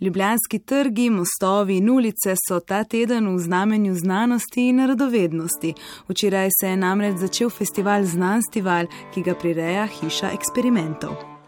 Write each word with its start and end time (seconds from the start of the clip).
Ljubljanski 0.00 0.58
trgi, 0.58 1.10
mostovi 1.10 1.76
in 1.76 1.90
ulice 1.90 2.34
so 2.48 2.60
ta 2.60 2.84
teden 2.84 3.34
v 3.34 3.38
znamenju 3.38 3.94
znanosti 3.94 4.68
in 4.68 4.86
radovednosti. 4.86 5.74
Včeraj 6.08 6.48
se 6.60 6.68
je 6.68 6.76
namreč 6.76 7.18
začel 7.18 7.50
festival 7.50 8.04
Znanstival, 8.04 8.86
ki 9.14 9.22
ga 9.22 9.34
prireja 9.34 9.86
Hiša 9.86 10.30
eksperimentov. 10.32 11.39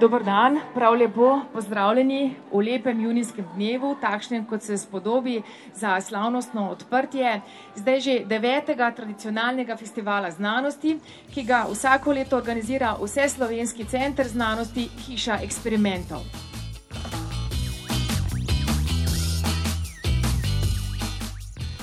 Dobr 0.00 0.22
dan, 0.24 0.58
prav 0.74 0.94
lepo 0.96 1.40
pozdravljeni 1.52 2.34
v 2.52 2.62
lepem 2.64 3.00
junijskem 3.04 3.44
dnevu, 3.54 3.90
takšnem 4.00 4.46
kot 4.48 4.62
se 4.62 4.78
spodobi 4.80 5.42
za 5.74 6.00
slavnostno 6.00 6.70
odprtje 6.70 7.40
zdaj 7.76 8.00
že 8.00 8.18
devetega 8.24 8.90
tradicionalnega 8.96 9.76
festivala 9.76 10.30
znanosti, 10.30 10.96
ki 11.34 11.44
ga 11.44 11.66
vsako 11.68 12.12
leto 12.16 12.36
organizira 12.36 12.96
Vse 13.02 13.28
slovenski 13.28 13.84
center 13.84 14.28
znanosti 14.28 14.88
Hiša 15.04 15.42
eksperimentov. 15.44 16.49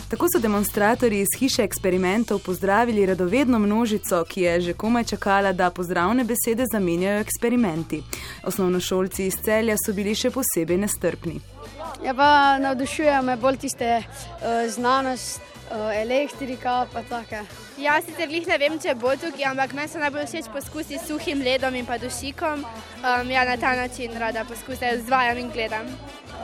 Tako 0.10 0.28
so 0.34 0.40
demonstratorji 0.40 1.20
iz 1.20 1.28
hiše 1.40 1.64
eksperimentov 1.64 2.40
pozdravili 2.40 3.06
radovedno 3.06 3.60
množico, 3.60 4.24
ki 4.24 4.42
je 4.42 4.62
že 4.62 4.74
komaj 4.74 5.04
čakala, 5.04 5.52
da 5.52 5.70
pozdravne 5.70 6.24
besede 6.24 6.64
zamenjajo 6.72 7.20
eksperimenti. 7.20 8.04
Osnovnošolci 8.44 9.26
iz 9.26 9.36
celja 9.44 9.76
so 9.86 9.94
bili 9.94 10.16
še 10.16 10.32
posebej 10.32 10.78
nestrpni. 10.78 11.42
Ja, 12.04 12.14
pa 12.14 12.58
navdušuje 12.60 13.22
me 13.22 13.36
bolj 13.38 13.58
tiste 13.58 13.98
uh, 13.98 14.72
znanost, 14.72 15.42
uh, 15.42 15.92
elektrika 16.02 16.86
pa 16.94 17.04
take. 17.04 17.44
Ja, 17.78 18.00
sicer 18.02 18.32
jih 18.32 18.48
ne 18.48 18.58
vem, 18.58 18.80
če 18.80 18.96
bo 18.96 19.12
tukaj, 19.12 19.44
ampak 19.52 19.74
meni 19.74 19.92
se 19.92 20.00
najbolj 20.00 20.26
všeč 20.26 20.48
poskusi 20.54 21.02
s 21.02 21.08
suhim 21.08 21.44
ledom 21.44 21.76
in 21.76 21.86
pa 21.86 21.98
dušikom. 21.98 22.64
Um, 22.64 23.32
ja, 23.32 23.44
na 23.46 23.58
ta 23.58 23.76
način 23.76 24.16
rada 24.16 24.46
poskusim, 24.48 25.04
zvajam 25.04 25.38
in 25.44 25.52
gledam. 25.52 25.92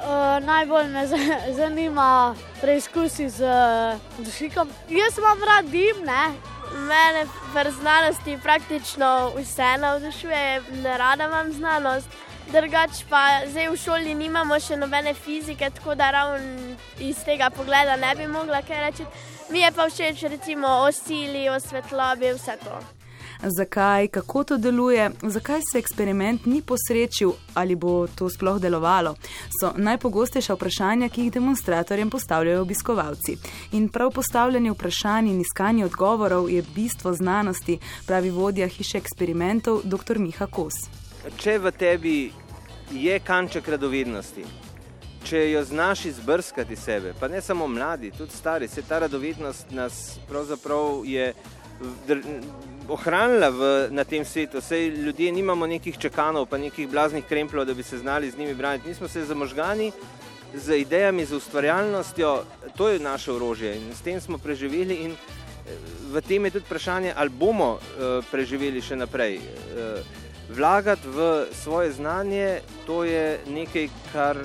Uh, 0.03 0.45
najbolj 0.45 0.87
me 0.87 1.07
zanima 1.59 2.35
preizkusi 2.61 3.29
z 3.29 3.43
uh, 3.43 4.25
dušikom. 4.25 4.69
Jaz 4.89 5.17
imam 5.17 5.43
rad 5.47 5.65
dim, 5.65 6.03
ne? 6.05 6.31
Mene 6.73 7.25
v 7.53 7.71
znanosti 7.71 8.37
praktično 8.43 9.31
vse 9.37 9.77
navdušuje, 9.79 10.61
ne 10.83 10.97
rada 10.97 11.25
imam 11.25 11.53
znanost. 11.53 12.07
Drugač 12.51 13.03
pa 13.09 13.47
zdaj 13.47 13.69
v 13.69 13.77
šoli 13.77 14.15
nimamo 14.15 14.59
še 14.59 14.75
nobene 14.75 15.13
fizike, 15.13 15.69
tako 15.69 15.95
da 15.95 16.11
ravno 16.11 16.75
iz 16.99 17.23
tega 17.23 17.49
pogleda 17.49 17.95
ne 17.95 18.15
bi 18.15 18.27
mogla 18.27 18.59
kaj 18.61 18.83
reči. 18.85 19.05
Mi 19.49 19.63
je 19.63 19.71
pa 19.71 19.87
všeč 19.87 20.27
recimo 20.35 20.67
o 20.67 20.91
sili, 20.91 21.47
o 21.49 21.59
svetlobi, 21.59 22.33
vse 22.35 22.57
to 22.65 23.02
zakaj, 23.49 24.07
kako 24.07 24.43
to 24.43 24.57
deluje, 24.57 25.11
zakaj 25.21 25.61
se 25.71 25.79
eksperiment 25.79 26.45
ni 26.45 26.61
posrečil 26.61 27.31
ali 27.53 27.75
bo 27.75 28.07
to 28.07 28.29
sploh 28.29 28.59
delovalo, 28.61 29.15
so 29.59 29.73
najpogostejša 29.77 30.53
vprašanja, 30.53 31.09
ki 31.09 31.21
jih 31.21 31.31
demonstratorjem 31.31 32.09
postavljajo 32.09 32.61
obiskovalci. 32.61 33.37
In 33.71 33.89
prav 33.89 34.11
postavljanje 34.11 34.71
vprašanj 34.71 35.29
in 35.29 35.41
iskanje 35.41 35.85
odgovorov 35.85 36.49
je 36.49 36.63
bistvo 36.75 37.13
znanosti, 37.13 37.79
pravi 38.07 38.29
vodja 38.29 38.67
hiše 38.67 38.97
eksperimentov 38.97 39.81
dr. 39.83 40.19
Miha 40.19 40.47
Kos. 40.47 40.73
Če 41.37 41.57
v 41.57 41.71
tebi 41.71 42.31
je 42.91 43.19
kanček 43.19 43.67
radovednosti, 43.67 44.43
če 45.23 45.51
jo 45.51 45.63
znaš 45.63 46.05
izbrskati 46.05 46.75
sebe, 46.75 47.13
pa 47.19 47.27
ne 47.27 47.41
samo 47.41 47.67
mladi, 47.67 48.11
tudi 48.11 48.31
stari, 48.31 48.67
se 48.67 48.81
ta 48.81 48.99
radovednost 48.99 49.71
nas 49.71 50.19
pravzaprav 50.27 51.05
je 51.05 51.33
ohranila 52.87 53.49
v, 53.49 53.61
na 53.91 54.03
tem 54.03 54.25
svetu. 54.25 54.61
Sej 54.61 54.89
ljudje 54.89 55.31
nimamo 55.31 55.67
nekih 55.67 55.97
čakanov, 55.97 56.45
pa 56.45 56.57
nekih 56.57 56.89
blaznih 56.89 57.25
kremplov, 57.25 57.65
da 57.65 57.73
bi 57.73 57.83
se 57.83 57.97
znali 57.97 58.31
z 58.31 58.37
njimi 58.37 58.53
braniti. 58.53 58.87
Mi 58.87 58.95
smo 58.95 59.07
se 59.07 59.25
zamožgani 59.25 59.91
z 60.53 60.77
idejami, 60.77 61.25
z 61.25 61.33
ustvarjalnostjo, 61.33 62.43
to 62.77 62.89
je 62.89 62.99
naše 62.99 63.31
orožje 63.31 63.75
in 63.75 63.95
s 63.95 64.01
tem 64.01 64.21
smo 64.21 64.37
preživeli. 64.37 64.95
In 64.95 65.11
eh, 65.11 65.77
v 66.13 66.21
tem 66.21 66.45
je 66.45 66.51
tudi 66.51 66.65
vprašanje, 66.65 67.13
ali 67.15 67.29
bomo 67.29 67.71
uh, 67.73 68.25
preživeli 68.31 68.81
še 68.81 68.95
naprej. 68.95 69.39
Uh, 69.39 70.21
vlagati 70.49 71.07
v 71.07 71.47
svoje 71.51 71.91
znanje, 71.91 72.61
to 72.85 73.03
je 73.03 73.39
nekaj, 73.49 73.89
kar 74.13 74.37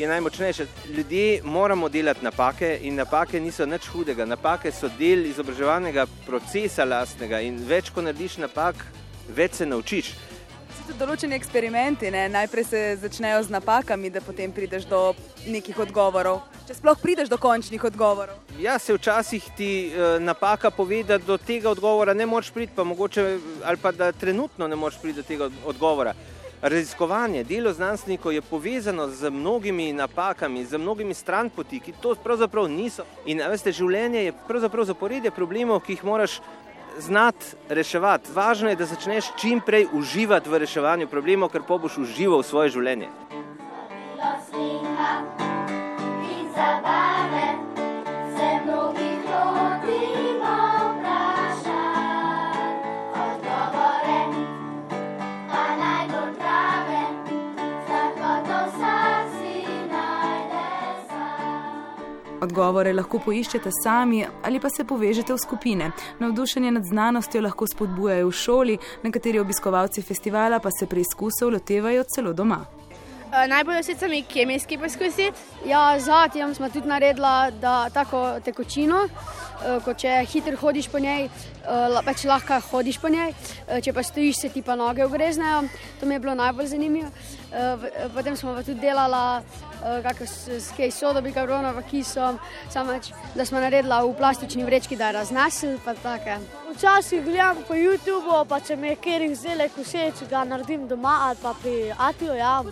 je 0.00 0.08
najmočnejše. 0.08 0.66
Ljudje 0.96 1.40
moramo 1.44 1.88
delati 1.88 2.24
napake 2.24 2.78
in 2.82 2.94
napake 2.94 3.40
niso 3.40 3.66
nič 3.66 3.86
hudega. 3.92 4.24
Napake 4.24 4.72
so 4.72 4.88
del 4.98 5.26
izobraževalnega 5.26 6.06
procesa 6.26 6.84
lastnega 6.84 7.40
in 7.44 7.60
več, 7.68 7.90
ko 7.92 8.02
narediš 8.02 8.38
napak, 8.40 8.80
več 9.36 9.60
se 9.60 9.66
naučiš. 9.66 10.14
So 10.86 10.96
določeni 10.98 11.36
eksperimenti, 11.36 12.08
ne? 12.10 12.24
najprej 12.32 12.64
se 12.64 12.80
začnejo 13.02 13.42
z 13.46 13.52
napakami, 13.52 14.10
da 14.10 14.24
potem 14.24 14.52
prideš 14.52 14.88
do 14.88 15.12
nekih 15.46 15.78
odgovorov. 15.84 16.40
Če 16.66 16.78
sploh 16.80 16.98
prideš 17.02 17.28
do 17.28 17.36
končnih 17.38 17.84
odgovorov. 17.84 18.40
Ja, 18.58 18.78
se 18.78 18.96
včasih 18.96 19.52
ti 19.58 19.70
uh, 19.92 20.16
napaka 20.22 20.70
pove, 20.70 21.02
da 21.04 21.18
do 21.18 21.36
tega 21.36 21.70
odgovora 21.70 22.14
ne 22.14 22.26
moreš 22.26 22.50
priti, 22.56 22.72
pa 22.74 22.84
mogoče 22.84 23.24
ali 23.64 23.76
pa 23.76 23.92
da 23.92 24.12
trenutno 24.12 24.68
ne 24.68 24.76
moreš 24.76 24.98
priti 25.02 25.20
do 25.20 25.28
tega 25.28 25.50
odgovora. 25.64 26.14
Raziskovanje, 26.62 27.44
delo 27.44 27.72
znanstvenikov 27.72 28.32
je 28.32 28.42
povezano 28.42 29.08
z 29.08 29.30
mnogimi 29.30 29.92
napakami, 29.92 30.64
z 30.64 30.78
mnogimi 30.78 31.14
stranpoti, 31.14 31.80
ki 31.80 31.92
to 32.02 32.14
pravzaprav 32.14 32.68
niso. 32.68 33.06
In 33.26 33.40
veste, 33.48 33.72
življenje 33.72 34.26
je 34.26 34.34
pravzaprav 34.48 34.84
zaporedje 34.84 35.32
problemov, 35.32 35.80
ki 35.80 35.96
jih 35.96 36.04
moraš 36.04 36.40
znati 36.98 37.56
reševati. 37.68 38.32
Važno 38.34 38.68
je, 38.68 38.76
da 38.76 38.86
začneš 38.86 39.32
čim 39.40 39.64
prej 39.64 39.88
uživati 39.92 40.50
v 40.50 40.60
reševanju 40.60 41.08
problemov, 41.08 41.48
ker 41.48 41.64
pa 41.64 41.80
boš 41.80 41.96
užival 42.04 42.44
svoje 42.44 42.76
življenje. 42.76 43.08
Odgovore 62.40 62.92
lahko 62.92 63.18
poiščete 63.24 63.70
sami 63.82 64.24
ali 64.42 64.60
pa 64.60 64.68
se 64.70 64.84
povežete 64.84 65.32
v 65.32 65.38
skupine. 65.38 65.90
Navdušenje 66.18 66.70
nad 66.70 66.84
znanostjo 66.84 67.42
lahko 67.44 67.66
spodbujajo 67.66 68.28
v 68.28 68.32
šoli, 68.32 68.78
nekateri 69.02 69.40
obiskovalci 69.40 70.02
festivala 70.02 70.58
pa 70.58 70.70
se 70.70 70.86
preizkusov 70.86 71.52
lotevajo 71.52 72.04
celo 72.14 72.32
doma. 72.32 72.64
Uh, 73.30 73.44
najbolj 73.46 73.82
všeč 73.82 73.98
so 74.00 74.08
mi 74.08 74.22
kemijski 74.22 74.78
poskusi. 74.78 75.28
Ja, 75.66 76.00
Zadnjem 76.00 76.54
smo 76.54 76.68
tudi 76.68 76.88
naredili 76.88 77.60
tako 77.94 78.40
tekočino, 78.44 79.04
uh, 79.60 79.78
kot 79.84 80.00
če 80.02 80.20
hitro 80.32 80.56
hodiš 80.56 80.88
po 80.88 80.98
njej, 80.98 81.28
uh, 81.64 82.00
pač 82.04 82.24
lahko 82.24 82.60
hodiš 82.70 83.00
po 83.00 83.08
njej, 83.08 83.32
uh, 83.32 83.78
če 83.82 83.92
pa 83.92 84.02
stojiš, 84.02 84.40
se 84.40 84.48
ti 84.48 84.62
pa 84.62 84.76
noge 84.76 85.04
ogreznejo. 85.04 85.62
To 86.00 86.06
mi 86.06 86.14
je 86.14 86.20
bilo 86.20 86.34
najbolj 86.34 86.66
zanimivo. 86.66 87.10
Potem 88.14 88.36
smo 88.36 88.54
pa 88.54 88.62
tudi 88.62 88.80
delali 88.80 89.42
uh, 89.82 90.20
s 90.30 90.70
kaj 90.76 90.90
sodobi, 90.90 91.32
kabrona, 91.32 91.74
kisom, 91.90 92.38
samo 92.70 92.94
da 93.34 93.44
smo 93.44 93.60
naredili 93.60 93.94
v 94.06 94.16
plastični 94.16 94.64
vrečki, 94.64 94.96
da 94.96 95.06
je 95.06 95.12
raznesel. 95.12 95.78
Včasih 96.70 97.24
gledam 97.24 97.56
po 97.68 97.74
YouTubu, 97.74 98.44
pa 98.48 98.60
če 98.60 98.76
mi 98.76 98.88
je 98.88 98.96
kjer 98.96 99.22
izdelek 99.22 99.72
všeč, 99.76 100.24
ga 100.30 100.44
naredim 100.44 100.88
doma 100.88 101.18
ali 101.28 101.38
pa 101.42 101.54
pri 101.62 101.92
Atiju. 101.98 102.34
Ja, 102.34 102.62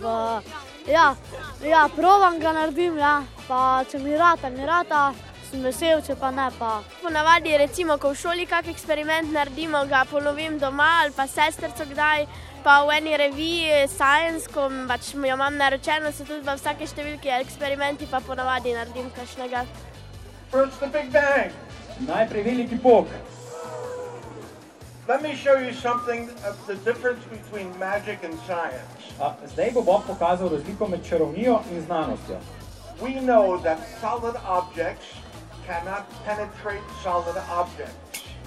ja, 0.87 1.15
ja, 1.63 1.87
provam 1.95 2.39
ga 2.39 2.53
naredim, 2.53 2.97
ja, 2.97 3.23
pa 3.47 3.83
če 3.91 3.99
mi 3.99 4.17
rata, 4.17 4.49
mi 4.49 4.65
rata. 4.65 5.28
Sem 5.49 5.63
vesel, 5.65 6.01
če 6.05 6.13
pa 6.13 6.29
ne. 6.29 6.45
Pa. 6.59 6.83
Ponavadi, 7.01 7.55
recimo, 7.57 7.95
ko 7.97 8.11
v 8.13 8.17
šoli 8.21 8.45
kakšen 8.45 8.75
eksperiment 8.75 9.31
naredimo, 9.33 9.81
ga 9.89 10.03
ponovim 10.05 10.59
doma 10.61 10.89
ali 11.01 11.13
pa 11.15 11.25
sestrco 11.25 11.87
kdaj. 11.89 12.27
Pa 12.61 12.83
v 12.85 12.97
eni 12.99 13.15
reviji 13.17 13.87
Science, 13.89 14.45
ko 14.53 14.67
pač 14.87 15.13
jo 15.15 15.23
imam 15.25 15.57
naročeno, 15.57 16.11
so 16.13 16.27
tudi 16.27 16.45
v 16.45 16.53
vsake 16.53 16.85
številki 16.85 17.31
eksperimenti, 17.39 18.05
pa 18.11 18.19
ponavadi 18.21 18.75
naredim 18.75 19.09
kakšnega. 19.15 19.65
Najprej 21.99 22.43
veliki 22.45 22.77
pok. 22.83 23.09
Let 25.07 25.23
me 25.23 25.33
show 25.33 25.57
you 25.57 25.73
something 25.73 26.29
of 26.45 26.53
the 26.67 26.75
difference 26.85 27.25
between 27.33 27.73
magic 27.79 28.21
and 28.23 28.37
science. 28.45 28.85
A, 29.17 29.33
zdaj 29.55 29.73
bo 29.73 29.81
Bob 29.81 30.05
pokazal 30.05 30.53
razliko 30.53 30.87
med 30.87 31.01
čarovnijo 31.09 31.57
in 31.71 31.81
znanostjo. 31.81 32.37
We 33.01 33.17
know 33.17 33.57
that 33.63 33.79
solid 33.97 34.37
objects 34.45 35.17
cannot 35.69 36.03
penetrate 36.25 36.83
solid 37.03 37.37
objects. 37.61 37.93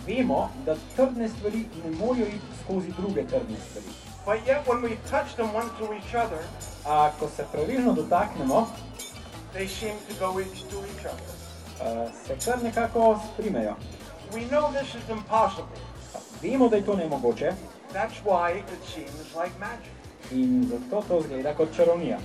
vemo, 0.07 0.49
da 0.67 0.75
trdne 0.97 1.29
stvari 1.29 1.65
ne 1.85 1.91
morejo 1.97 2.27
iti 2.27 2.51
skozi 2.65 2.93
druge 2.99 3.23
trdne 3.27 3.57
stvari. 3.71 3.87
But 4.27 4.47
yet, 4.47 4.67
when 4.69 4.83
we 4.83 4.97
touch 5.11 5.35
them 5.37 5.55
one 5.55 5.69
to 5.79 5.95
each 5.95 6.15
other, 6.15 6.43
A 6.87 7.11
ko 7.21 7.29
se 7.37 7.45
pravilno 7.53 7.93
dotaknemo, 7.93 8.67
they 9.53 9.69
seem 9.69 9.95
to 10.09 10.15
go 10.27 10.39
into 10.39 10.77
each 10.91 11.07
other. 11.07 11.33
uh, 11.81 12.11
se 12.27 12.35
kar 12.45 12.63
nekako 12.63 13.21
sprimejo. 13.33 13.75
We 14.35 14.41
know 14.49 14.73
this 14.73 14.95
is 14.95 15.11
impossible. 15.11 15.79
Vemo, 16.43 16.69
da 16.69 16.77
je 16.77 16.85
to 16.85 16.97
nemogoče 16.97 17.53
That's 17.93 18.19
why 18.25 18.59
it 18.59 18.83
seems 18.95 19.35
like 19.37 19.53
magic. 19.61 19.93
in 20.31 20.67
zato 20.71 21.03
to 21.09 21.21
zgleda 21.23 21.55
kot 21.55 21.69
čarovnija. 21.77 22.19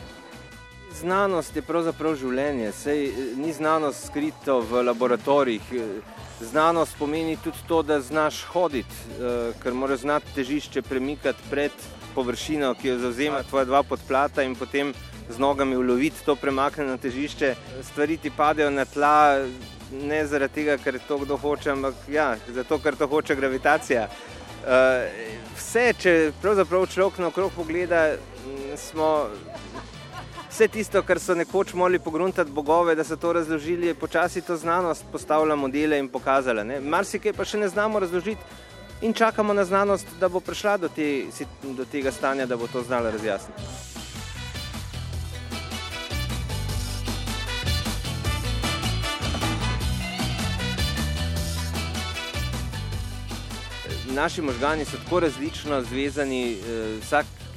Znanost 0.97 1.55
je 1.55 1.61
pravzaprav 1.61 2.15
življenje, 2.17 2.71
sej 2.73 3.03
eh, 3.07 3.17
ni 3.37 3.51
znanost 3.53 4.07
skrito 4.07 4.61
v 4.65 4.81
laboratorijih. 4.87 5.73
Eh, 5.73 6.15
Znanost 6.37 6.93
pomeni 6.99 7.33
tudi 7.41 7.57
to, 7.67 7.81
da 7.81 7.99
znaš 8.01 8.43
hoditi, 8.53 8.97
eh, 9.17 9.51
ker 9.61 9.73
moraš 9.73 10.05
znati 10.05 10.33
težišče 10.35 10.81
premikati 10.81 11.49
pred 11.49 11.71
površino, 12.15 12.73
ki 12.81 12.87
jo 12.87 12.97
zauzema 13.03 13.43
tvoja 13.43 13.65
dva 13.65 13.83
podplata 13.83 14.45
in 14.45 14.55
potem 14.55 14.93
z 15.29 15.37
nogami 15.39 15.77
uloviti 15.77 16.25
to 16.25 16.35
premaknjeno 16.35 16.97
težišče. 16.97 17.53
Stvari 17.91 18.17
ti 18.17 18.31
padejo 18.37 18.69
na 18.69 18.85
tla, 18.85 19.45
ne 19.91 20.25
zaradi 20.25 20.53
tega, 20.53 20.77
ker 20.81 20.99
to 21.07 21.17
kdo 21.25 21.37
hoče, 21.37 21.71
ampak 21.71 22.09
ja, 22.09 22.35
zato, 22.53 22.79
ker 22.79 22.95
to 22.95 23.07
hoče 23.07 23.35
gravitacija. 23.35 24.07
Vse, 25.57 25.93
če 25.99 26.13
pravzaprav 26.41 26.87
človek 26.91 27.21
naokrog 27.21 27.53
pogleda, 27.55 28.17
mm, 28.17 28.77
smo 28.77 29.29
Vse 30.57 30.67
tisto, 30.73 31.03
kar 31.05 31.19
so 31.21 31.35
nekoč 31.37 31.73
morali 31.77 31.99
pogruntati 31.99 32.51
bogove, 32.51 32.95
da 32.95 33.03
so 33.03 33.15
to 33.15 33.33
razložili, 33.33 33.87
je 33.87 33.95
počasi 33.95 34.41
to 34.41 34.55
znanost 34.57 35.05
postavila 35.11 35.55
modele 35.55 35.99
in 35.99 36.07
pokazala. 36.09 36.63
Marsikaj 36.81 37.33
pa 37.37 37.45
še 37.45 37.59
ne 37.61 37.67
znamo 37.69 37.99
razložiti 37.99 38.41
in 39.05 39.13
čakamo 39.13 39.53
na 39.53 39.65
znanost, 39.65 40.07
da 40.19 40.29
bo 40.29 40.39
prišla 40.41 40.77
do, 40.77 40.89
te, 40.89 41.27
do 41.61 41.85
tega 41.85 42.11
stanja, 42.11 42.49
da 42.49 42.57
bo 42.57 42.65
to 42.67 42.81
znala 42.81 43.13
razjasniti. 43.13 43.61
Naši 54.09 54.41
možgani 54.41 54.85
so 54.85 54.97
tako 55.05 55.19
različno 55.19 55.83
zvezani, 55.83 56.53
eh, 56.53 56.97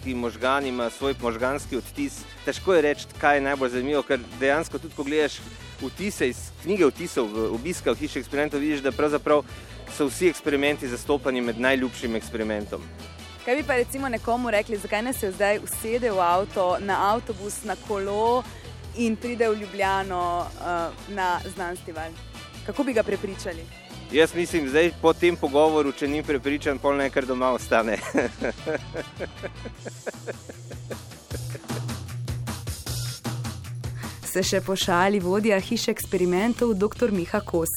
vsaki 0.01 0.15
možgan 0.15 0.67
ima 0.67 0.91
svoj 0.91 1.15
možganski 1.21 1.77
odtis. 1.77 2.23
Težko 2.45 2.75
je 2.75 2.83
reči, 2.83 3.07
kaj 3.21 3.37
je 3.37 3.41
najbolj 3.41 3.69
zanimivo, 3.69 4.03
ker 4.03 4.19
dejansko 4.41 4.79
tudi, 4.79 4.95
ko 4.97 5.05
gledaš 5.05 5.41
vtise 5.81 6.29
iz 6.29 6.37
knjige 6.63 6.87
vtisov 6.87 7.29
obiska 7.55 7.93
v 7.93 7.97
hiši 7.97 8.19
eksperimentov, 8.19 8.61
vidiš, 8.61 8.81
da 8.81 8.93
pravzaprav 8.93 9.45
so 9.97 10.07
vsi 10.07 10.29
eksperimenti 10.29 10.89
zastopani 10.89 11.41
med 11.41 11.61
najljubšim 11.61 12.17
eksperimentom. 12.17 12.81
Kaj 13.45 13.57
bi 13.57 13.63
pa 13.63 13.77
recimo 13.77 14.09
nekomu 14.09 14.51
rekli, 14.51 14.77
zakaj 14.77 15.03
ne 15.03 15.13
se 15.13 15.33
zdaj 15.33 15.61
usede 15.65 16.11
v 16.11 16.21
avto, 16.21 16.79
na 16.81 17.13
avtobus, 17.13 17.65
na 17.65 17.77
kolo 17.89 18.43
in 18.97 19.17
pride 19.17 19.49
v 19.49 19.61
Ljubljano 19.61 20.47
uh, 20.47 21.15
na 21.15 21.41
znanstveni 21.55 22.17
Kako 22.67 22.85
bi 22.85 22.93
ga 22.93 23.03
prepričali? 23.03 23.90
Jaz 24.13 24.35
mislim, 24.35 24.73
da 24.73 24.79
po 25.03 25.13
tem 25.13 25.37
pogovoru, 25.37 25.93
če 25.93 26.09
ni 26.09 26.23
prepričan, 26.27 26.79
pol 26.83 26.97
naj 26.99 27.11
kar 27.15 27.27
doma 27.27 27.53
ostane. 27.55 27.99
Se 34.33 34.43
še 34.43 34.61
pošali 34.67 35.21
vodja 35.23 35.61
hiše 35.63 35.91
eksperimentov 35.95 36.75
dr. 36.75 37.11
Miha 37.15 37.41
Kos. 37.47 37.69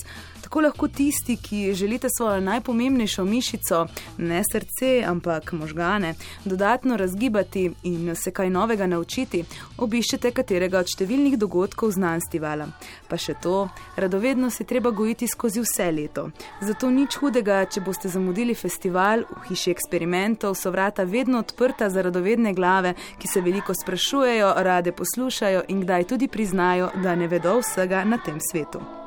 Tako 0.53 0.61
lahko 0.61 0.87
tisti, 0.87 1.37
ki 1.37 1.73
želite 1.73 2.07
svojo 2.17 2.39
najpomembnejšo 2.39 3.23
mišico, 3.25 3.87
ne 4.17 4.41
srce, 4.51 5.03
ampak 5.07 5.51
možgane, 5.51 6.13
dodatno 6.45 6.97
razgibati 6.97 7.71
in 7.83 8.15
se 8.15 8.31
kaj 8.31 8.49
novega 8.49 8.87
naučiti, 8.87 9.43
obiščete 9.77 10.31
katerega 10.31 10.77
od 10.85 10.93
številnih 10.93 11.39
dogodkov 11.41 11.95
znanstvevala. 11.97 12.69
Pa 13.09 13.17
še 13.17 13.33
to, 13.41 13.65
radovedno 13.97 14.53
se 14.53 14.69
treba 14.69 14.93
gojiti 14.93 15.25
skozi 15.27 15.65
vse 15.65 15.91
leto. 15.91 16.29
Zato 16.61 16.93
nič 16.93 17.17
hudega, 17.17 17.63
če 17.65 17.81
boste 17.81 18.13
zamudili 18.13 18.53
festival 18.53 19.25
v 19.25 19.47
hiši 19.49 19.73
eksperimentov, 19.73 20.53
so 20.53 20.69
vrata 20.69 21.09
vedno 21.09 21.41
odprta 21.41 21.89
za 21.89 22.05
radovedne 22.05 22.53
glave, 22.53 22.93
ki 23.17 23.27
se 23.27 23.41
veliko 23.41 23.73
sprašujejo, 23.73 24.53
rade 24.69 24.93
poslušajo 24.93 25.65
in 25.73 25.81
kdaj 25.81 26.11
tudi 26.13 26.29
priznajo, 26.29 26.93
da 27.01 27.17
ne 27.17 27.25
vedo 27.27 27.57
vsega 27.65 28.05
na 28.05 28.21
tem 28.21 28.37
svetu. 28.37 29.02